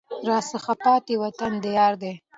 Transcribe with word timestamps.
راڅخه 0.27 0.73
پاته 0.83 1.13
وطن 1.23 1.51
د 1.63 1.65
یار 1.77 1.93
دی 2.01 2.13